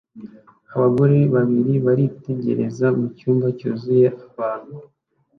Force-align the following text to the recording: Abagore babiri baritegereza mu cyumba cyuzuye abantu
Abagore 0.75 1.17
babiri 1.35 1.73
baritegereza 1.85 2.85
mu 2.97 3.05
cyumba 3.17 3.47
cyuzuye 3.57 4.07
abantu 4.31 4.75